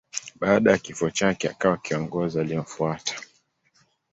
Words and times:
Baada 0.39 0.71
ya 0.71 0.77
kifo 0.77 1.09
chake 1.11 1.49
akawa 1.49 1.77
kiongozi 1.77 2.39
aliyemfuata. 2.39 3.19